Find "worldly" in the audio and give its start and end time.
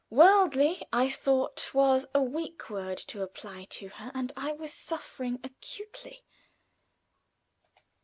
0.09-0.81